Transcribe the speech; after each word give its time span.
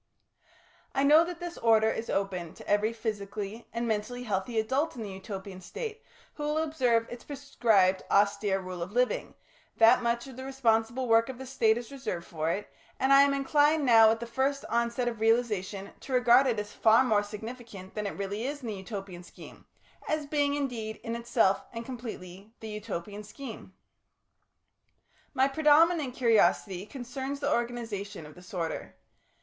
I 0.95 1.03
know 1.03 1.23
that 1.25 1.39
this 1.39 1.59
order 1.59 1.91
is 1.91 2.09
open 2.09 2.55
to 2.55 2.67
every 2.67 2.91
physically 2.91 3.67
and 3.71 3.87
mentally 3.87 4.23
healthy 4.23 4.59
adult 4.59 4.95
in 4.95 5.03
the 5.03 5.11
Utopian 5.11 5.61
State 5.61 6.03
who 6.33 6.43
will 6.43 6.57
observe 6.57 7.07
its 7.11 7.23
prescribed 7.23 8.01
austere 8.09 8.59
rule 8.59 8.81
of 8.81 8.93
living, 8.93 9.35
that 9.77 10.01
much 10.01 10.25
of 10.25 10.37
the 10.37 10.43
responsible 10.43 11.07
work 11.07 11.29
of 11.29 11.37
the 11.37 11.45
State 11.45 11.77
is 11.77 11.91
reserved 11.91 12.25
for 12.25 12.49
it, 12.49 12.67
and 12.99 13.13
I 13.13 13.21
am 13.21 13.35
inclined 13.35 13.85
now 13.85 14.09
at 14.09 14.19
the 14.19 14.25
first 14.25 14.65
onset 14.69 15.07
of 15.07 15.19
realisation 15.19 15.91
to 15.99 16.13
regard 16.13 16.47
it 16.47 16.57
as 16.59 16.73
far 16.73 17.03
more 17.03 17.21
significant 17.21 17.93
than 17.93 18.07
it 18.07 18.17
really 18.17 18.47
is 18.47 18.61
in 18.63 18.69
the 18.69 18.73
Utopian 18.73 19.21
scheme, 19.21 19.67
as 20.07 20.25
being, 20.25 20.55
indeed, 20.55 20.95
in 21.03 21.15
itself 21.15 21.61
and 21.71 21.85
completely 21.85 22.55
the 22.59 22.69
Utopian 22.69 23.21
scheme. 23.23 23.75
My 25.35 25.47
predominant 25.47 26.15
curiosity 26.15 26.87
concerns 26.87 27.39
the 27.39 27.53
organisation 27.53 28.25
of 28.25 28.33
this 28.33 28.51
order. 28.51 28.95